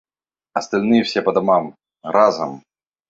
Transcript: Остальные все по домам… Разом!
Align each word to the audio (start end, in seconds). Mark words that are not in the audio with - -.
Остальные 0.53 1.03
все 1.03 1.21
по 1.21 1.31
домам… 1.31 1.75
Разом! 2.01 2.63